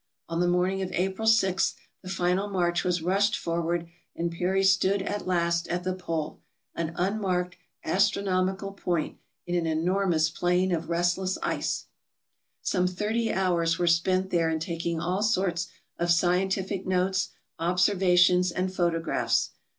On 0.27 0.39
the 0.39 0.47
morning 0.47 0.81
of 0.81 0.91
April 0.93 1.27
6 1.27 1.75
the 2.01 2.09
final 2.09 2.47
march 2.47 2.83
was 2.83 3.03
rushed 3.03 3.37
forward, 3.37 3.87
and 4.15 4.31
Peary 4.31 4.63
stood 4.63 5.03
at 5.03 5.27
last 5.27 5.67
at 5.67 5.83
the 5.83 5.93
pole— 5.93 6.39
an 6.75 6.93
un 6.95 7.21
marked, 7.21 7.55
astronomical 7.85 8.71
point 8.71 9.19
in 9.45 9.53
an 9.53 9.67
enormous 9.67 10.31
plain 10.31 10.71
of 10.71 10.89
restless 10.89 11.37
ice 11.43 11.85
Some 12.63 12.87
thirty 12.87 13.31
hours 13.31 13.77
were 13.77 13.85
spent 13.85 14.31
there 14.31 14.49
in 14.49 14.57
taking 14.57 14.99
all 14.99 15.21
sorts 15.21 15.67
of 15.99 16.09
scientific 16.09 16.87
notes, 16.87 17.29
observations, 17.59 18.51
and 18.51 18.73
photographs. 18.73 19.51